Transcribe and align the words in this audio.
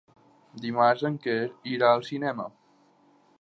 Dimarts 0.63 1.03
en 1.09 1.19
Quer 1.27 1.37
irà 1.75 1.91
al 1.99 2.05
cinema. 2.09 2.49